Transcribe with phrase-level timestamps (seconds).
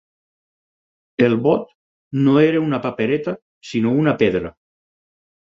[1.25, 1.67] El vot
[2.21, 3.35] no era una papereta
[3.73, 4.55] sinó una pedra.